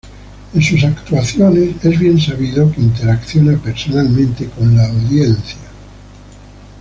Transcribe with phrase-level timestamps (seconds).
[0.55, 5.59] En sus actuaciones, es bien sabido que interacciona personalmente con la audiencia.